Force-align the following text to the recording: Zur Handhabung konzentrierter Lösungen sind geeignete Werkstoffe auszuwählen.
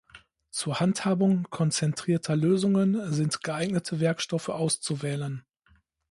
Zur 0.49 0.79
Handhabung 0.79 1.43
konzentrierter 1.51 2.35
Lösungen 2.35 3.13
sind 3.13 3.43
geeignete 3.43 3.99
Werkstoffe 3.99 4.49
auszuwählen. 4.49 5.45